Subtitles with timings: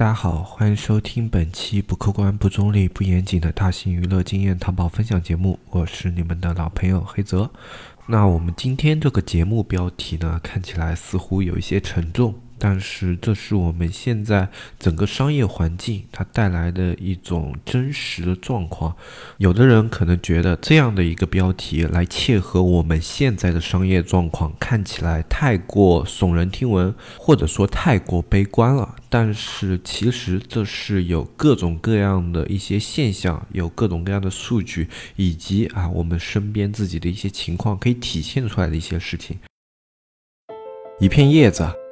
[0.00, 7.50] 大家好，欢迎收听本期不客观、不中立、不严谨的大型娱乐经验淘宝分享节目，我是你们的老朋友黑泽。
[8.06, 12.34] 那我们今天这个节目标题呢，看起来似乎有一些沉重。
[12.62, 18.94] 但是，这是我们现在整个商业环境它带来的一种真实的状况。
[19.38, 28.94] 有的人可能觉得这样的一个标题来切合我们现在的商业状况，看起来太过耸人听闻，或者说太过悲观了。
[29.08, 39.38] 但是，其实这是有各种各样的一些现象，有各种各样的数据，以及啊我们身边自己的一些情况可以体现出来的一些事情。
[41.00, 41.79] 一片叶子。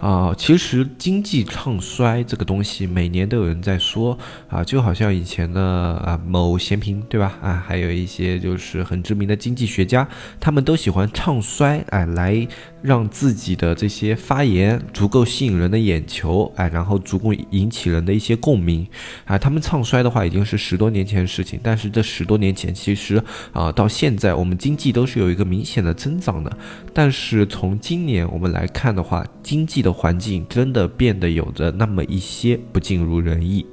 [0.00, 4.16] 啊，其实经济唱衰这个东西，每年都有人在说
[4.48, 7.38] 啊，就好像以前的啊某闲评对吧？
[7.42, 10.06] 啊，还有一些就是很知名的经济学家，
[10.38, 12.46] 他们都喜欢唱衰，哎，来
[12.86, 18.86] 让自己的这些发言足够吸引人的眼球，哎，然后足够引起人的一些共鸣，
[19.24, 26.58] 啊，他们唱衰的话已经是十多年前的事情，但是这十多年前其实啊到现在我们经济都是有一个明显的增长的，
[26.92, 29.86] 但是从今年我们来看的话，经济。
[29.86, 33.64] 的环境真的变得有着那么一些不尽如人意。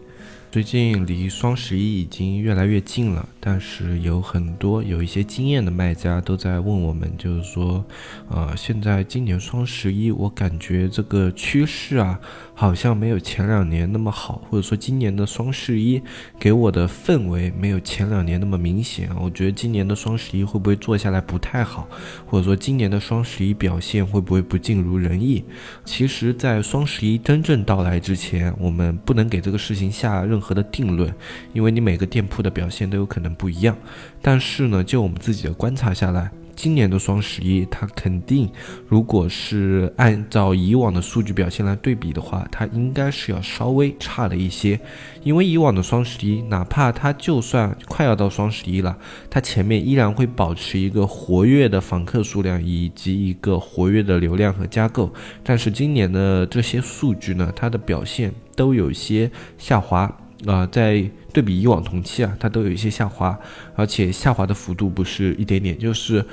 [0.54, 7.84] 最近离双十一已经越来越近了，但是有很多有一些经验的卖家都在问我们，就是说，
[8.30, 12.20] 呃，现在今年双十一，我感觉这个趋势啊，
[12.54, 16.00] 好像没有前两年那么好，或者说今年的双十一
[16.40, 19.10] 给我的氛围没有前两年那么明显。
[19.20, 21.90] 我觉得今年的双十一会不会做下来不太好，
[22.28, 25.44] 或者说今年的双十一表现会不会不尽如人意？
[25.84, 31.12] 其实，在双十一真正到来之前，我们不能给这个事情下任和的定论，
[31.54, 33.76] 因为你每个店铺的表现都有可能不一样。
[34.22, 38.50] 但是呢，就我们自己的观察下来，今年的双十一，它肯定，
[38.88, 44.80] 如果是按照以往的数据表现来对比的话，它应该是要稍微差了一些。
[45.24, 48.96] 因为以往的双十一，哪怕它就算快要到双十一了，
[49.30, 55.12] 它前面依然会保持一个活跃的访客数量以及一个活跃的流量和加购。
[55.44, 60.14] 但是今年的这些数据呢，它的表现都有些下滑。
[60.46, 63.38] 啊，在对比以往同期啊，它都有一些下滑，
[63.76, 66.26] 而且下滑的幅度不是一点点，就是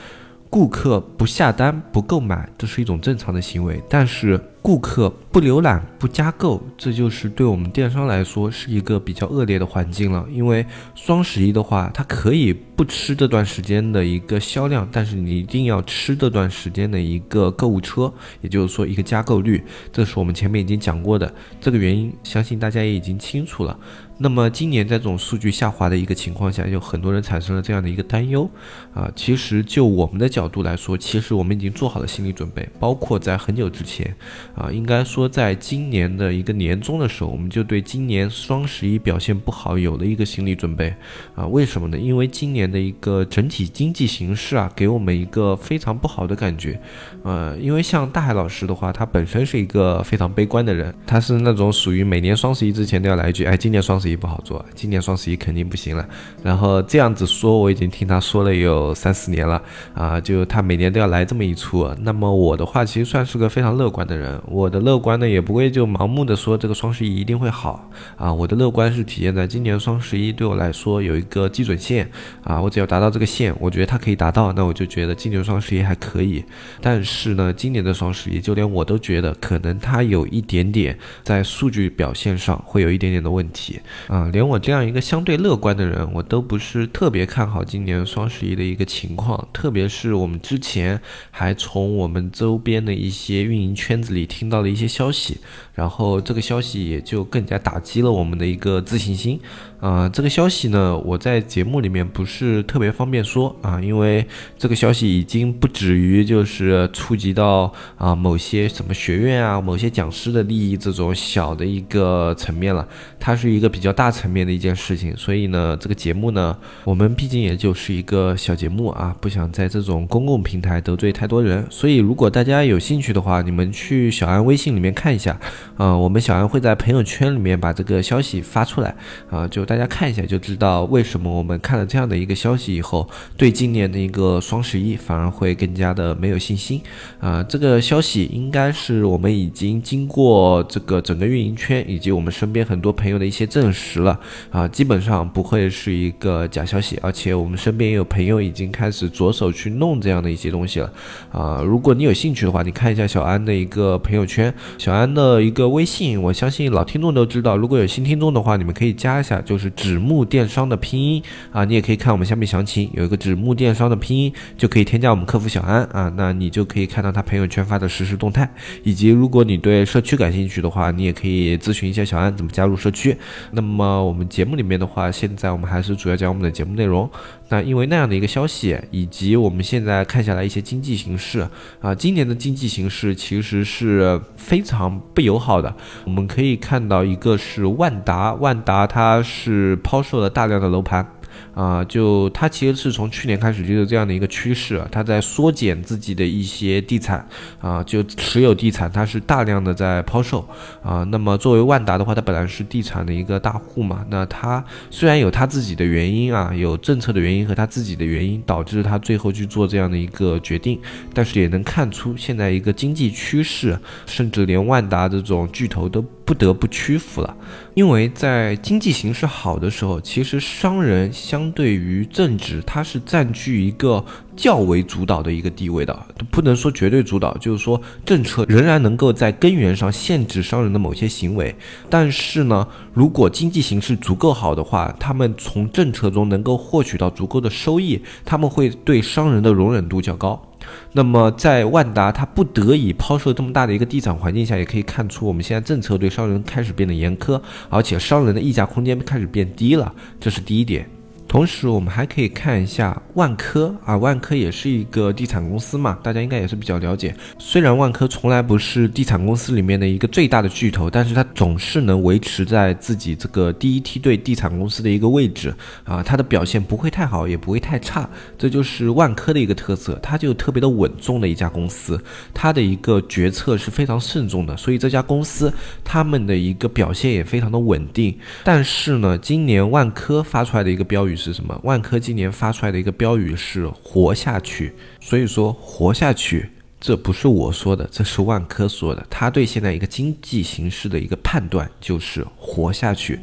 [0.50, 4.38] 顾客不下单、不购买，这是一种正常的行为，但是。
[4.62, 10.26] 顾客不浏览不加购，这就是对我们电商来说是一个比较恶劣的环境了。
[10.30, 18.12] 因为双十一的话，它可以不吃这段时间的一个销量，但是你一定要吃这段时间的一个购物车，
[18.42, 19.64] 也就是说一个加购率。
[19.90, 23.74] 这是我们前面已经讲过的，这个原因相信大家也已经清楚了。
[24.22, 28.48] 那么今年在这种数据下滑的一个情况下，有很多人产生了这样的一个担忧
[28.92, 29.10] 啊。
[29.16, 34.14] 其实就我们的角度来说，其实我们已经做好了心理准备，包括在很久之前。
[34.54, 40.94] 啊，应该说，在今年的一个年终的时候，我们就对今年双十一表现不好有了一个心理准备。
[41.34, 41.96] 啊，为什么呢？
[41.96, 46.78] 因为今年的一个整体经济形势啊，给我们一个非常不好的感觉。
[47.22, 56.06] 呃，因为像大海老师的话，他本身是一个非常悲观的人，他是那种属于每年双十一之前都要来一句，哎，今年双十一不好做，今年双十一肯定不行了。
[56.42, 59.60] 然后这样子说，我已经听他说了有三四年了。
[59.94, 61.88] 啊，就他每年都要来这么一出。
[62.00, 64.40] 那么我的话，其实算是个非常乐观的人。
[64.46, 68.32] 我的乐观呢，也不会就盲目的说这个双十一一定会好啊。
[68.32, 72.10] 我的乐观是体现在今年双十一对我来说有一个基准线
[72.42, 76.44] 啊，我只要达到这个线，我觉得它可以达到，那我就觉得今年双十一还可以。
[76.80, 84.30] 但是呢，今年的双十一，就连我都觉得可能它有一点点在数据表现上会有一点点的问题啊。
[84.32, 90.98] 连我这样一个相对乐观的人，我都不是特别看好今年双十一的一个情况，特别是我们之前
[91.30, 94.20] 还从我们周边的一些运营圈子里。
[94.30, 95.38] 听到了一些消息，
[95.74, 99.40] 然后这个消息也就更加打击了我们的一个自信心。
[99.80, 104.26] 啊，这个消息呢，我在节目里面不是特别方便说啊，因为
[104.58, 112.86] 这个消息已经不止于就是触及到啊某些什么学院啊、某些讲师的利益这种小的一个层面了，
[113.18, 115.16] 它是一个比较大层面的一件事情。
[115.16, 121.66] 所以呢，这个节目呢，我们毕竟也就是一个小节目啊，不想在这种公共平台得罪太多人。
[121.70, 124.10] 所以如果大家有兴趣的话，你们去。
[124.10, 125.40] 小安微信里面看一下，
[125.78, 128.94] 啊，我们小安会在朋友圈里面把这个消息发出来，
[129.30, 136.82] 啊，就大家看一下就知道为什么我们看了这样的一个消息以后，对今年的一个双十一反而会更加的没有信心，
[137.18, 144.18] 啊，这个消息应该是我们已经经过这个整个运营圈以及我们身边很多朋友的一些证实了，
[144.50, 150.92] 啊，基本上不会是一个假消息，而且我们身边也有朋友已经开始着手去弄这样的一些东西了，
[151.32, 157.56] 啊，如果你有兴趣的话，你看一下小安的一个朋友圈，小安的一个微信，我相信老听众都知道。
[157.56, 161.22] 如果有新听众的话，你们可以加一下，就是纸木电商的拼音
[161.52, 168.48] 啊，你也可以看我们下面详情，有一个纸木电商的拼音，就可以添加我们客服小安啊，那你就可以看到他朋友圈发的实时动态，
[168.82, 173.16] 以及如果你对社区感兴趣的话，你也可以咨询一下小安怎么加入社区。
[173.60, 177.08] 那么我们节目里面的话，现在我们还是主要讲我们的节目内容。
[177.50, 181.46] 那因为那样的一个消息，以及我们现在看下来一些经济形势
[181.82, 185.76] 啊，今年的经济形势其实是非常不友好的。
[186.06, 191.06] 我们可以看到，一个是万达，万达它是抛售了大量的楼盘。
[191.54, 197.26] 啊，就它其实是从去年开始就有这样的一个趋势，它在缩减自己的一些地产
[197.60, 200.46] 啊，就持有地产，它是大量的在抛售
[200.82, 201.02] 啊。
[201.10, 210.80] 那么作为万达的话，它本来是地产的一个大户嘛，那它虽然有它自己的原因啊，有政策的原因和它自己的原因，导致它最后去做这样的一个决定，
[211.12, 216.04] 但是也能看出现在一个经济趋势，甚至连万达这种巨头都。
[216.22, 217.36] 不得不屈服了，
[217.74, 231.54] 因为在经济形势好的时候，其实商人相对于政治，它是占据一个较为主导的一个地位的，不能说绝对主导，就是说政策仍然能够在根源上限制商人的某些行为。
[231.88, 240.46] 但是呢，如果经济形势足够好的话，他们从政策中能够获取到足够的收益，他们会对商人的容忍度较高。
[240.92, 250.88] 那么，在万达它不得已抛售这么大的一个地产环境下，也可以看出我们现在政策对商人开始变得严苛，而且商人的溢价空间开始变低了，这是第一点。
[251.30, 257.14] 同时，我们还可以看一下万科啊，万科也是一个地产公司嘛，大家应该也是比较了解。
[257.38, 272.02] 虽然万科从来不是地产公司里面的一个最大的巨头，但是它总是能维持在自己这个第一梯队地产公司的一个位置啊，它的表现不会太好，也不会太差，这就是万科的一个特色，它就特别的稳重的一家公司，
[272.34, 275.52] 它的一个决策是非常慎重的，所以这家公司
[275.84, 278.18] 他们的一个表现也非常的稳定。
[278.42, 281.19] 但是呢，今年万科发出来的一个标语。
[281.20, 281.60] 是什么？
[281.62, 286.48] 万科今年发出来的一个标语是“活下去”，所以说“活下去”
[286.80, 289.06] 这不是我说的，这是万科说的。
[289.10, 293.20] 他对现在一个经济形势的一个判断就是“活下去”。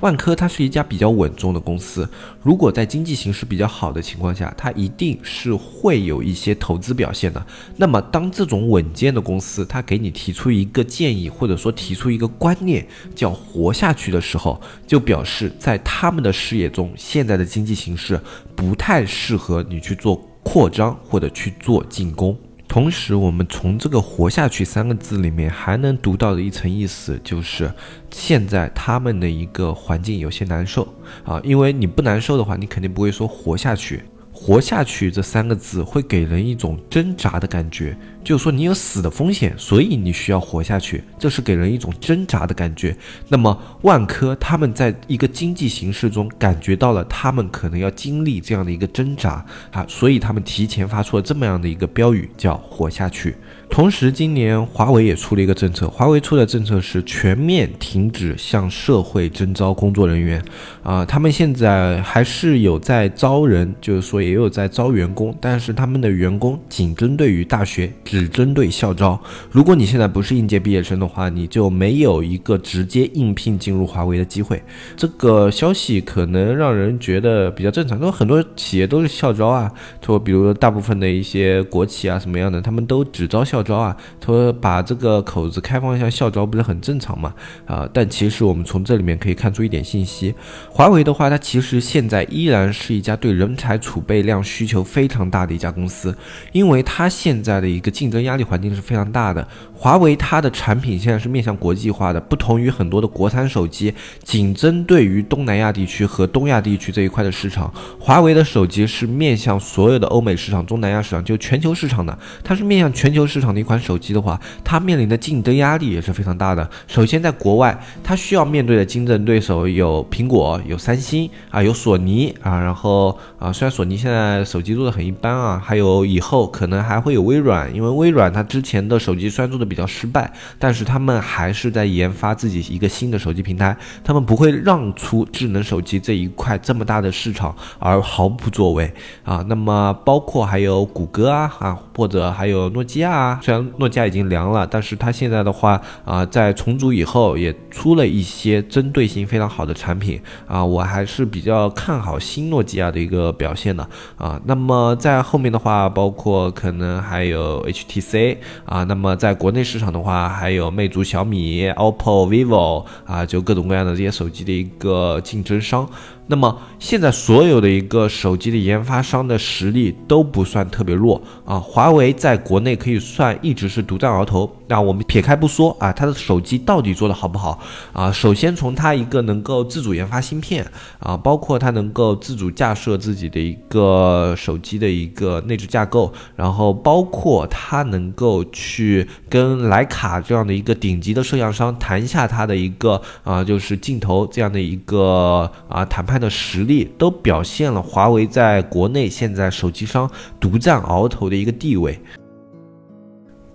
[0.00, 2.08] 万科它是一家比较稳重的公司，
[2.42, 7.46] 如果在经济形势比较好的情况下，它一定是会有一些投资表现的。
[7.76, 18.18] 那么，当这种稳健的公司它给你提出一个建议，或者说提出一个观念叫活下去的时候，就表示在他们的视野中，现在的经济形势
[18.56, 22.36] 不太适合你去做扩张或者去做进攻。
[22.70, 27.68] 同时，我们从这个“活下去”三个字里面还能读到的一层意思，就是
[28.12, 30.86] 现在他们的一个环境有些难受
[31.24, 34.04] 啊，因为你不难受的话，你肯定不会说活下去。
[34.42, 37.94] 活下去这三个字会给人一种挣扎的感觉，
[38.24, 42.96] 就是说你有死的风险，所以你需要活下去，这是给人一种挣扎的感觉。
[43.28, 53.36] 那么万科他们在一个经济形势中感觉到了他们可能要经历这样的一个挣扎啊，所以他们提前发出了这么样的一个标语，叫活下去。
[53.68, 60.42] 同时，今年华为也出了一个政策，华为出的政策是全面停止向社会征招工作人员，
[60.82, 69.20] 啊，他们现在还是有在招人，就是说也有在招员工，但是他们的员工仅针对于大学，只针对校招。
[69.50, 74.60] 如果你现在不是应届毕业生的话，你就没有一个直接应聘进入华为的机会。
[74.96, 79.70] 这个消息可能让人觉得比较正常，因为很多企业都是校招啊，
[80.04, 83.60] 说比如大部分的一些国企啊什么样的，他们都只招校。
[83.62, 83.94] 招啊，
[84.24, 87.34] 说把这个口子开放一下校招不是很正常嘛？
[87.66, 90.34] 啊，但其实我们从这里面可以看出一点信息，
[90.70, 96.16] 华为的话，它其实现在依然是一家对人才储备量需求非常大的一家公司，
[96.52, 99.46] 因为它现在的一个竞争压力环境是非常大的。
[99.74, 113.50] 华为它的产品现在是面向国际化的，不同于很多的国产手机，仅针对于东南亚地区和东亚地区这一块的市场，华为的手机是面向所有的欧美市场、东南亚市场，就全球市场的，它是面向全球市场。
[113.50, 116.70] 的一款手机的话，它面临的竞争压力也是非常大的。
[116.86, 139.44] 首先，在国外，它需要面对的竞争对手有苹果、有三星啊、有索尼啊，然后啊，虽然索尼现在现在手机做的很一般啊，还有以后可能还会有微软，因为微软它之前的手机虽然做的比较失败，但是他们还是在研发自己一个新的手机平台，他们不会让出智能手机这一块这么大的市场而毫不作为啊。
[139.46, 154.40] 那么包括还有谷歌啊啊，或者还有诺基亚啊，虽然诺基亚已经凉了，但是它现在的话啊，在重组以后也出了一些针对性非常好的产品啊，我还是比较看好新诺基亚的一个表现的啊。
[154.44, 165.88] 那么在后面的话，包括可能还有 HTC 啊，那么在国内市场的话，还有魅族、小米、OPPO、vivo 啊，就各种各样的这些手机的一个竞争商。
[166.30, 174.48] 那么现在所有的一个手机的研发商的实力都不算特别弱啊，华为在国内可以算一直是独占鳌头。
[174.68, 177.58] 那我们撇开不说啊，它的手机到底做的好不好
[177.92, 178.12] 啊？
[178.12, 180.64] 首先从它一个能够自主研发芯片
[181.00, 196.19] 啊，包括它能够自主架设自己的一个手机的一个内置架构，然后包括它能够去跟徕卡这样的一个顶级的摄像商谈一下它的一个啊，就是镜头这样的一个啊谈判。
[196.20, 200.08] 的实力都表现了华为在国内现在手机商
[200.38, 201.98] 独占鳌头的一个地位。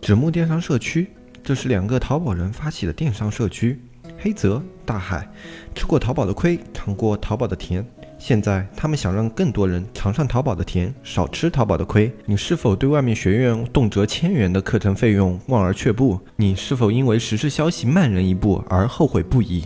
[0.01, 1.07] 纸木电商社区，
[1.43, 3.79] 这是两个淘宝人发起的电商社区。
[4.17, 5.27] 黑泽大海
[5.73, 7.85] 吃过淘宝的亏，尝过淘宝的甜，
[8.17, 12.11] 现在他们想让更多人尝上淘宝的甜，少吃淘宝的亏。
[12.25, 16.19] 你是否对外面学院动辄千元的课程费用望而却步？
[16.37, 19.65] 你是否因为实时消息慢人一步而后悔不已？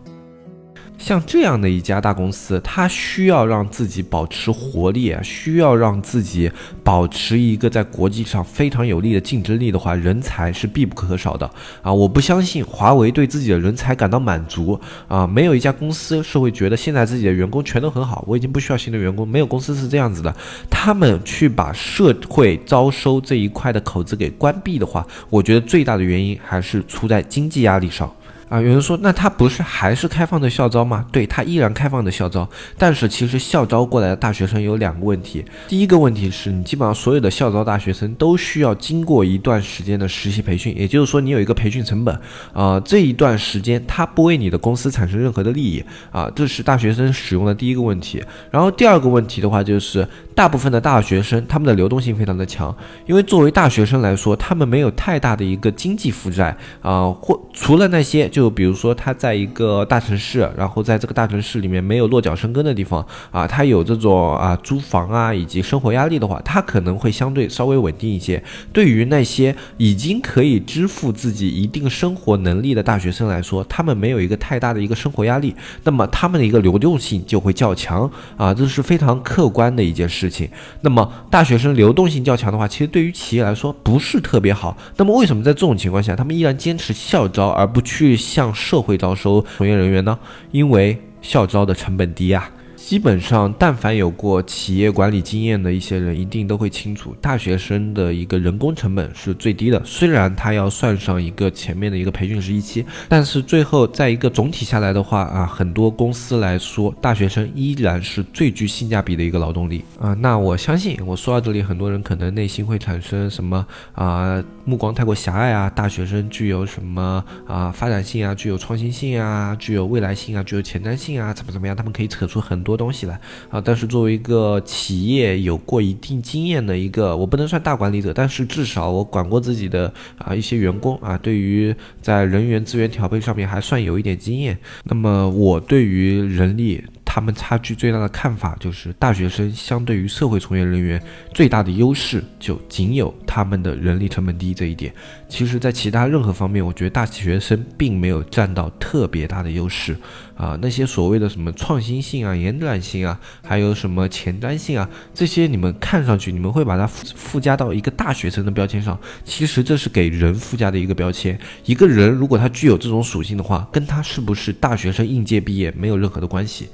[1.01, 6.49] 像这样的一家大公司，它需要让自己保持活力，需要让自己
[6.83, 11.49] 保持一个在国际上非常有利的竞争力的话，人才是必不可少的
[11.81, 11.91] 啊！
[11.91, 15.25] 我不相信华为对自己的人才感到满足啊！
[15.25, 19.27] 没有一家公司是会觉得现在自己的员工全都很好，我已经不需要新的员工。
[19.27, 20.33] 没有公司是这样子的，
[20.69, 28.13] 他们去把社会招收这一块的口子给关闭的话，我觉得最大的原因还是出在经济压力上。
[28.51, 31.05] 啊，有人说，那他不是还是开放的校招吗？
[31.09, 32.45] 对他依然开放的校招，
[32.77, 35.45] 但是其实校招过来的大学生有两个问题。
[35.69, 42.13] 第一个问题是你基本上所有的校招大学生都需要经过一段时间的实习培训，也就是说你有一个培训成本
[42.51, 45.81] 啊，这一段时间他不为你的公司产生任何的利益
[46.11, 48.21] 啊，这是大学生使用的第一个问题。
[48.51, 50.05] 然后第二个问题的话就是。
[50.33, 52.73] 大部分的大学生，他们的流动性非常的强，
[53.05, 68.43] 因为作为大学生来说，他们没有太大的一个经济负债啊，或除了那些，就就比如说他在一个大城市，然后在这个大城市里面没有落脚生根的地方啊，他有这种啊租房啊以及生活压力的话，他可能会相对稍微稳定一些。
[68.73, 80.01] 对于那些已经可以支付自己一定生活能力的大学生来说，他们没有一个太大的一个生活压力，那么他们的一个流动性就会较强啊，这是非常客观的一件。
[80.11, 80.49] 事情，
[80.81, 84.75] 那么大学生流动性较强的话，其实对于企业来说不是特别好。
[84.97, 90.17] 那么为什么在这种情况下，他们依然坚持校招而不去向社会招收从业人员呢？
[90.51, 92.49] 因为校招的成本低呀。
[92.83, 99.81] 基本上，但凡有过企业管理经验的一些人，一定都会清楚，大学生的一个人工成本是最低的。
[99.85, 110.13] 虽然他要算上一个前面的一个培训实习期，但是最后在一个总体下来的话啊，很多公司来说，大学生依然是最具性价比的一个劳动力啊。
[110.15, 121.73] 那我相信，我说到这里，很多人可能内心会产生什么啊，目光太过狭隘啊，大学生具有什么啊发展性啊，具有创新性啊，具有未来性啊，具有前瞻性啊，怎么怎么样？
[121.73, 122.70] 他们可以扯出很多。
[122.71, 123.61] 多东西来啊！
[123.63, 134.57] 但是作为一个企业有过一定经验的一个，我不能算大管理者，但是至少我管过自己的啊一些员工啊，对于在人员资源调配上面还算有一点经验。
[134.85, 136.81] 那么我对于人力。
[137.13, 141.03] 他们差距最大的看法就是，大学生相对于社会从业人员
[141.33, 144.93] 最大的优势就仅有他们的人力成本低这一点。
[145.27, 149.93] 其实，在其他任何方面，我觉得大学生并没有占到特别大的优势
[150.37, 150.57] 啊。
[150.61, 158.97] 那些所谓的什么创新性啊、延展性啊，还有什么前瞻性啊，这些你们看上去，你们会把它附附加到一个大学生的标签上。
[159.25, 161.37] 其实这是给人附加的一个标签。
[161.65, 166.69] 一个人如果他具有这种属性的话，跟他是不是大学生应届毕业没有任何的关系。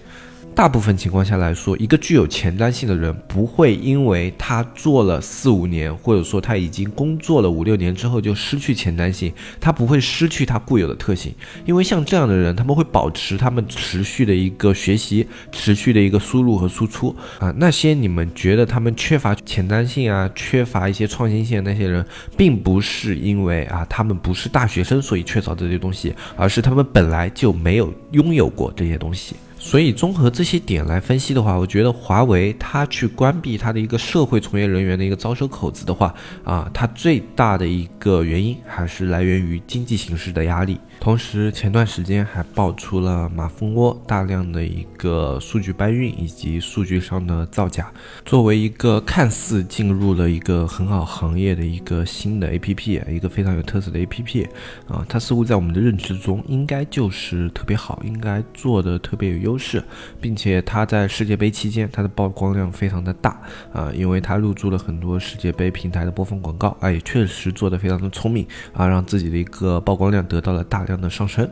[0.58, 11.32] 大部分情况下来说，一个具有前瞻性的人不会因为他做了四五年，或者说他已经工作了五六年之后就失去前瞻性，他不会失去他固有的特性，
[11.64, 17.54] 因为像这样的人，他们会保持他们持续的一个学习，持续的一个输入和输出啊。
[17.56, 22.04] 那些你们觉得他们缺乏前瞻性啊，缺乏一些创新性的那些人，
[22.36, 29.36] 并不是因为啊他们不是大学生所以缺少这些东西，而是他们本来就没有拥有过这些东西。
[29.68, 40.80] 所以综合这些点来分析的话，我觉得华为它去关闭它的一个社会从业人员的一个招收口子的话，啊，它最大的一个原因还是来源于经济形势的压力。
[41.00, 47.90] 同时，前段时间还爆出了马蜂窝大量的一个数据搬运以及数据上的造假。
[48.26, 54.48] 作为一个看似进入了一个很好行业的一个新的 APP，一个非常有特色的 APP，
[54.90, 59.82] 啊，它似乎在我们的认知中应该就是特别好，应该做的特别有优势，
[60.20, 63.40] 并且它在世界杯期间它的曝光量非常的大，
[63.72, 70.98] 啊，因为它入驻了很多世界杯平台的播放广告，哎，也确实做的非常的聪明，啊，让自己的一个曝光量得到了大量。
[70.98, 71.48] 的上升，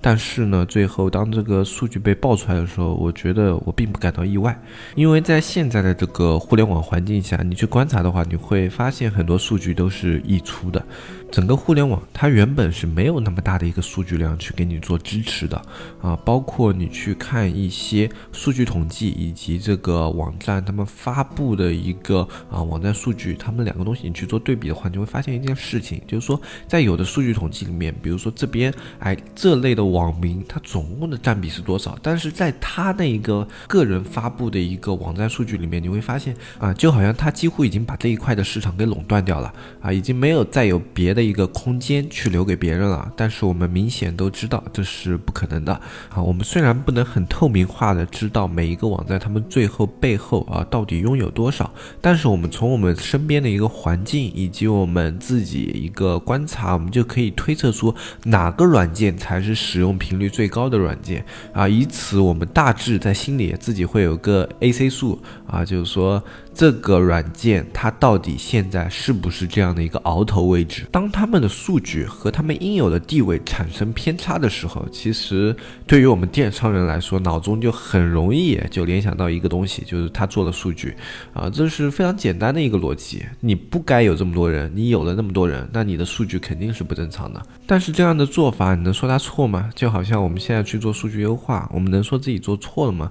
[0.00, 4.58] 但是呢，最后当这个数据被爆出来的时候，我觉得我并不感到意外，
[4.94, 10.82] 因为在现在的这个互联网环境下，你去观察的话，你会发现很多数据都是溢出的。
[11.30, 15.60] 整个互联网它原本是没有那么大的一个数据量去给你做支持的
[16.00, 41.17] 啊，包括你去看一些数据统计以及这个网站他们发布的一个啊网站数据，他们两个东西你去做对比的话，你会发现一件事情，就是说在有的数据统计里面，比如说这边哎这类的网民它总共的占比是多少，但是在他那一个个人发布的一个网站数据里面，你会发现啊就好像他几乎已经把这一块的市场给垄断掉了啊，已经没有再有别的。
[41.18, 45.72] 的一个空间去留给别人了，但是我们明显都知道这是不可能的
[46.10, 46.22] 啊！
[46.22, 51.68] 我们虽然不能很透明化的知道每一个网站他们最后背后啊到底拥有多少，
[52.00, 61.68] 但是我们从我们身边的一个环境以及我们自己一个观察，我们就可以推测出哪个软件才是使用频率最高的软件啊！
[61.68, 66.22] 以此我们大致在心里自己会有个 AC 数啊，就是说。
[66.54, 70.84] 这个软件它到底现在是不是这样的一个鳌头位置？
[70.90, 75.54] 当他们的数据和他们应有的地位产生偏差的时候，其实
[75.86, 80.94] 对于我们电商人来说，脑中就很容易就联想到一个东西，就是他做了数据
[81.32, 83.24] 啊，这是非常简单的一个逻辑。
[83.40, 87.42] 你不该有这么多人，你有了那么多人，那你的数据肯定是不正常的。
[87.66, 89.70] 但是这样的做法，你能说他错吗？
[89.74, 93.10] 就好像我们现在去做数据优化，我们能说自己做错了吗？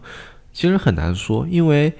[0.53, 1.93] 其实很难说，因为。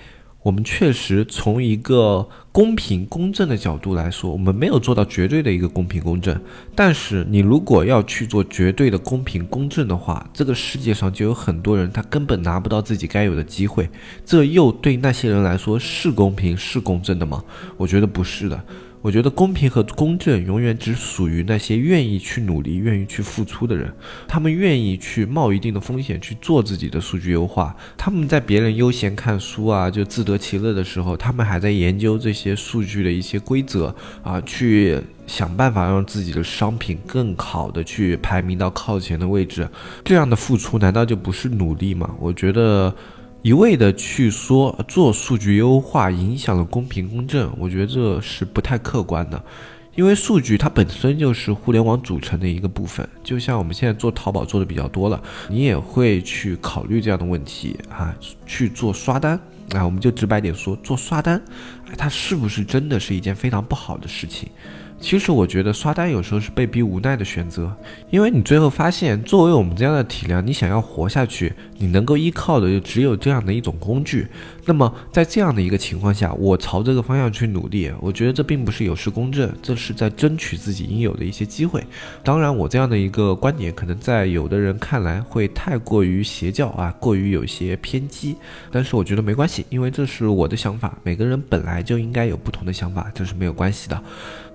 [0.44, 6.40] 我们确实从一个公平公正的角度来说，我们没有做到绝对的一个公平公正。
[6.74, 13.90] 但是，你如果要去做绝对的公平公正的话，这个世界上就有很多人他根本拿不到自己该有的机会。
[14.26, 17.44] 这又对那些人来说是公平是公正的吗？
[17.76, 18.64] 我觉得不是的。
[19.02, 23.94] 我觉得公平和公正永远只属于那些愿意去努力、愿意去付出的人。
[24.28, 27.76] 他们愿意去冒一定的风险去做自己的数据优化。
[27.96, 39.70] 他们在别人悠闲看书啊，就自得其乐的时候，他们还在研究这些数据的一些规则啊，去想办法让自己的商品更好的去排名到靠前的位置。
[40.04, 42.16] 这样的付出难道就不是努力吗？
[42.20, 42.94] 我觉得。
[43.48, 49.42] 一味的去说做数据优化影响了公平公正，我觉得这是不太客观的，
[49.96, 53.08] 因为数据它本身就是互联网组成的一个部分。
[53.24, 58.14] 就像我们现在做淘宝做的比较多了，你也会去考虑这样的问题啊，
[58.46, 59.40] 去做刷单
[59.74, 61.42] 啊，我们就直白点说，做刷单，
[61.98, 64.50] 它是不是真的是一件非常不好的事情？
[65.00, 67.72] 其实我觉得刷单有时候是被逼无奈的选择，
[68.10, 74.28] 因为你最后发现，作为我们这样的体量，你想要活下去，你能够依靠的就只有这样的一种工具。
[74.66, 81.82] 那么在这样的一个情况下，我朝这个方向去努力，我觉得这并不是有失公正，这是在争取自己应有的一些机会。
[82.24, 88.36] 当然，我这样的一个观点，可能在有的人看来会太过于邪教啊，过于有些偏激。
[88.72, 94.02] 但是我觉得没关系，因为这是我的想法，每个人本来就应该有不同的想法，这是没有关系的。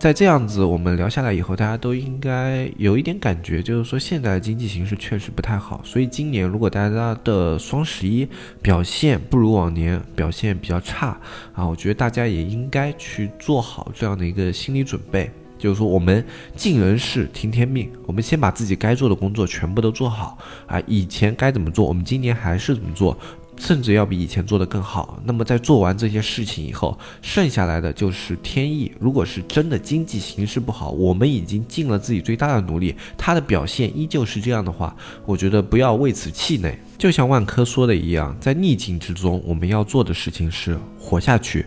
[0.01, 0.32] 在这样。
[0.33, 5.83] 这样子我们聊下来以后，大家都应该有一点感觉，就是说现在的经济形势确实不太好。
[5.85, 8.27] 所以今年如果大家的双十一
[8.63, 11.21] 表现不如往年，表现比较差
[11.53, 16.25] 啊，我觉得大家也应该去做好这样的一个心理准备，就是说我们
[16.57, 23.15] 尽人事听天命，我们先把自己该做的工作全部都做好啊，以前该怎么做，我们今年还是怎么做。
[23.57, 25.21] 甚至要比以前做得更好。
[25.25, 28.91] 那么在做完这些事情以后，剩下来的就是天意。
[28.99, 36.79] 如果是真的经济形势不好，我们已经尽了自己最大的努力，它的表现依旧是这样的话，我觉得不要为此气馁。
[36.99, 41.67] 就像万科说的一样，在逆境之中，我们要做的事情是活下去。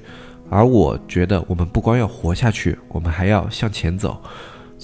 [0.50, 4.22] 而我觉得，我们不光要活下去，我们还要向前走。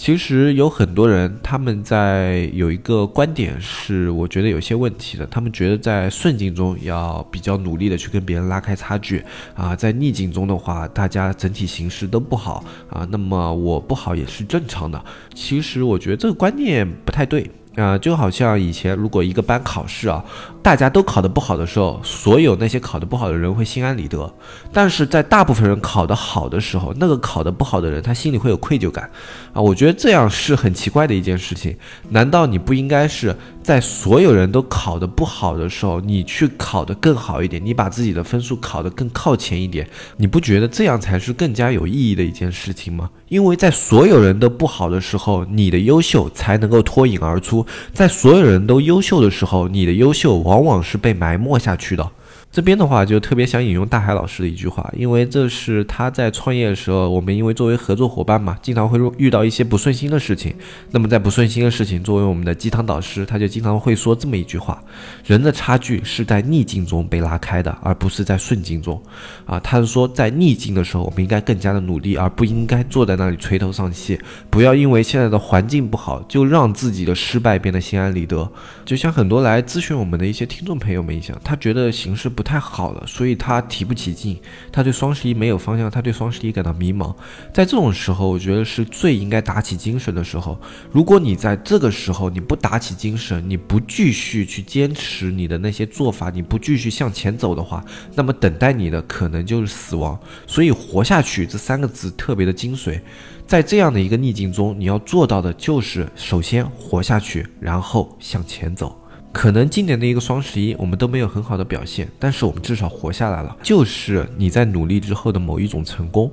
[0.01, 5.27] 其实有很多人，他们在有一个观点是，我觉得有些问题的。
[5.27, 14.99] 他们觉得在顺境中要比较努力的去跟别人拉开差距啊，在逆境中的话，大家整体形势都不好啊，那么我不好也是正常的。
[15.35, 17.47] 其实我觉得这个观念不太对。
[17.77, 20.21] 啊，就好像以前，如果一个班考试啊，
[20.63, 24.31] 大家都考得不好的时候，所有那些考得不好的人会心安理得；
[24.71, 29.09] 但是在大部分人考得好的时候，那个考得不好的人，他心里会有愧疚感。
[29.53, 31.75] 啊，我觉得这样是很奇怪的一件事情。
[32.09, 39.89] 难道你不应该是在所有人都考得不好的时候，你去考得更好一点，你把自己的分数考得更靠前一点？
[40.17, 43.09] 你不觉得这样才是更加有意义的一件事情吗？
[43.27, 47.65] 因为在所有人都不好的时候，你的优秀才能够脱颖而出。
[47.93, 52.11] 在所有人都优秀的时候，你的优秀往往是被埋没下去的。
[52.51, 60.53] 这边的话就特别想引用大海老师的一句话，因为这是他在创业的时候，我们因为作为合作伙伴嘛，经常会遇到一些不顺心的事情。
[60.91, 64.83] 那么在不顺心的事情，作为我们的鸡汤导师，他就经常会说这么一句话：
[65.25, 69.01] 人的差距是在逆境中被拉开的，而不是在顺境中。
[69.45, 74.19] 啊，他是说在逆境的时候，我们应该更加的努力，而不应该坐在那里垂头丧气。
[74.49, 78.51] 不要因为现在的环境不好，就让自己的失败变得心安理得。
[78.83, 82.40] 就像很多来咨询我们的一些听众朋友们一样，他觉得形势不。
[82.41, 84.35] 不太好了，所以他提不起劲，
[84.71, 87.13] 他对双十一没有方向，他对双十一感到迷茫。
[87.53, 90.59] 在这种时候，我觉得是最应该打起精神的时候。
[90.91, 100.19] 如果你在这个时候你不打起精神，你不继续去坚持你的那些做法，你不继续向前走的话，那么等待你的可能就是死亡。
[100.47, 102.99] 所以，活下去这三个字特别的精髓。
[103.45, 108.97] 在这样的一个逆境中，你要做到的就是首先活下去，然后向前走。
[109.33, 116.29] 可能今年的一个双十一，我们都没有很好的表现，但是我们至少活下来了，就是你在努力之后的某一种成功。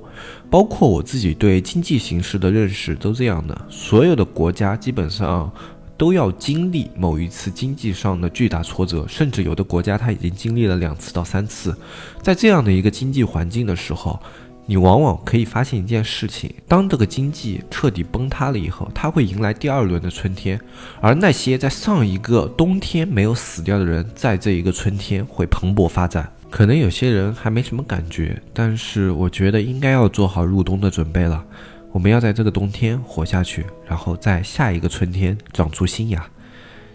[0.49, 5.51] 包括我自己对经济形势的认识都这样的，所有的国家基本上
[5.97, 11.75] 都要经历某一次经济上的巨大挫折，甚至有的国家它已经经历了两次到三次，
[12.21, 14.19] 在这样的一个经济环境的时候。
[14.69, 20.61] 你往往可以发现一件事情：当这个经济彻底崩塌了以后，它会迎来第二轮的春天，
[21.01, 26.31] 而那些在上一个冬天没有死掉的人，在这一个春天会蓬勃发展。
[26.51, 31.43] 可能有些人还没什么感觉，但是我觉得应该要做好入冬的准备了。
[31.91, 36.23] 我们要在这个冬天活下去，然后在下一个春天长出新芽。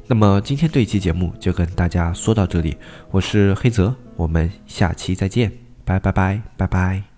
[0.06, 2.76] 那么今天这一期节目就跟大家说到这里，
[3.10, 5.50] 我是黑泽，我们下期再见，
[5.84, 7.13] 拜拜拜拜拜。